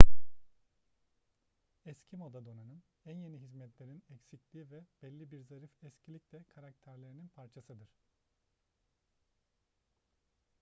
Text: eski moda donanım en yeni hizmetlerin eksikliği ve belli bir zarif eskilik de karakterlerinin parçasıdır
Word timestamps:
eski 1.85 2.17
moda 2.17 2.45
donanım 2.45 2.81
en 3.05 3.15
yeni 3.17 3.37
hizmetlerin 3.41 4.03
eksikliği 4.13 4.69
ve 4.71 4.83
belli 5.03 5.31
bir 5.31 5.41
zarif 5.43 5.69
eskilik 5.83 6.31
de 6.31 6.43
karakterlerinin 6.55 7.27
parçasıdır 7.27 7.89